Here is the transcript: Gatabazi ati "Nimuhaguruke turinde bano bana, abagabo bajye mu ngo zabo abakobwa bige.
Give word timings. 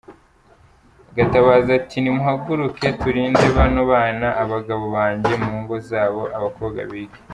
Gatabazi 1.17 1.69
ati 1.79 1.97
"Nimuhaguruke 1.99 2.87
turinde 3.01 3.45
bano 3.57 3.81
bana, 3.91 4.27
abagabo 4.43 4.83
bajye 4.95 5.33
mu 5.43 5.53
ngo 5.61 5.75
zabo 5.89 6.23
abakobwa 6.39 6.79
bige. 6.91 7.19